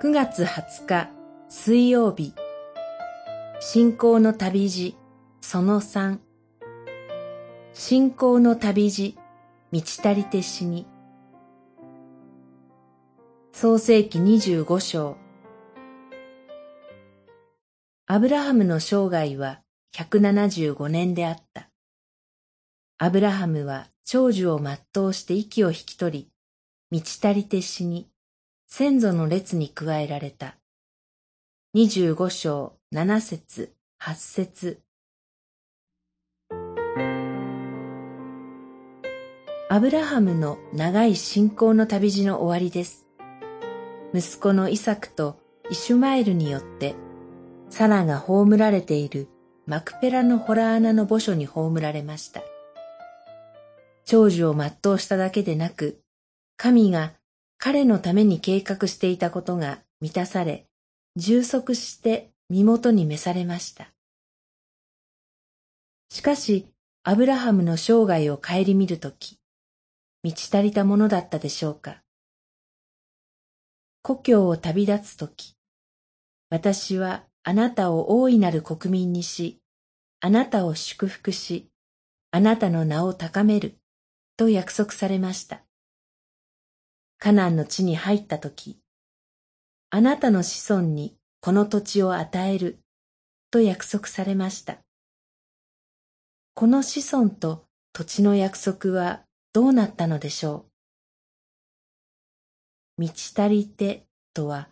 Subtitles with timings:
[0.00, 1.10] 9月20日
[1.48, 2.32] 水曜日。
[3.58, 4.96] 信仰の旅路
[5.40, 6.20] その3
[7.72, 9.18] 信仰の旅路
[9.72, 10.86] 満ち足りて死に。
[13.50, 15.16] 創世紀25章。
[18.06, 19.62] アブラハムの生涯は
[19.96, 21.70] 175年であった。
[22.98, 26.28] アブラハムは長寿を全うして息を引き取り、
[26.92, 28.08] 満ち足りて死に、
[28.70, 30.58] 先祖の列に加えられた。
[31.72, 34.82] 二十五章七節八節
[39.70, 43.06] アブラハムの長い信仰の旅路の終わりです。
[44.12, 46.94] 息子のイサクとイシュマエルによって、
[47.70, 49.28] サラが葬られている
[49.66, 52.42] マクペラのホラー穴の墓所に葬られました。
[54.04, 56.02] 長寿を全うしただけでなく、
[56.58, 57.17] 神が
[57.58, 60.66] 彼のために計画していたことが満たされ、
[61.16, 63.92] 充足して身元に召されました。
[66.10, 69.38] しかし、アブラハムの生涯を顧みるとき、
[70.22, 72.02] 満ち足りたものだったでしょうか。
[74.02, 75.56] 故郷を旅立つとき、
[76.50, 79.60] 私はあなたを大いなる国民にし、
[80.20, 81.68] あなたを祝福し、
[82.30, 83.78] あなたの名を高める、
[84.36, 85.67] と約束されました。
[87.18, 88.78] カナンの地に入ったとき、
[89.90, 92.78] あなたの子孫にこの土地を与える
[93.50, 94.78] と約束されました。
[96.54, 100.66] この子孫と土地の約束はどうなったのでしょ
[102.98, 103.02] う？
[103.02, 104.68] 満ち足りてとは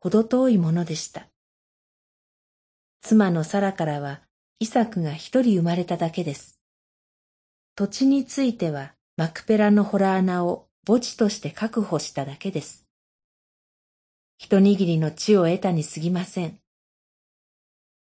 [0.00, 1.26] 程遠いものでした。
[3.00, 4.20] 妻のサラからは
[4.60, 6.60] イサクが一人生まれただけです。
[7.74, 12.86] 土地についてはマクペラのホラ穴を墓地として確保しただけです。
[14.38, 16.58] 一握りの地を得たに過ぎません。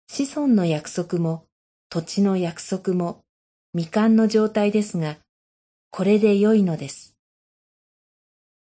[0.09, 1.47] 子孫の約束も
[1.88, 3.25] 土地の約束も
[3.72, 5.16] 未完の状態ですが、
[5.91, 7.16] これで良いのです。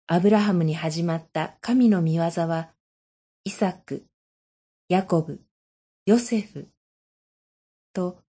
[0.07, 2.69] アブラハムに始まった神の見業は、
[3.43, 4.05] イサク、
[4.89, 5.41] ヤコブ、
[6.05, 6.67] ヨセフ
[7.93, 8.19] と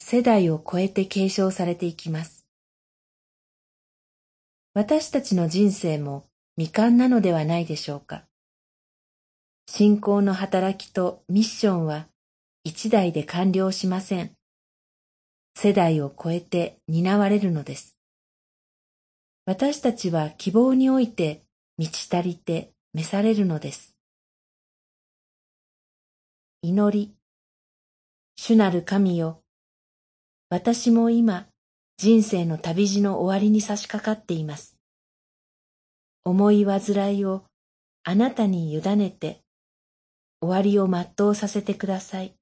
[0.00, 2.37] 世代を超えて継承されていきます。
[4.78, 8.22] 私たちの人生も未完なのではないでしょうか。
[9.66, 12.06] 信仰の働きとミッションは
[12.62, 14.30] 一代で完了しません。
[15.56, 17.96] 世代を超えて担われるのです。
[19.46, 21.42] 私たちは希望において
[21.76, 23.96] 満ち足りて召されるのです。
[26.62, 27.16] 祈り。
[28.36, 29.42] 主なる神よ。
[30.50, 31.48] 私も今、
[32.00, 34.76] 人生の旅路の終わりに差し掛かっています。
[36.24, 37.42] 思い煩いを
[38.04, 39.40] あなたに委ねて
[40.40, 42.37] 終わりを全うさせてください。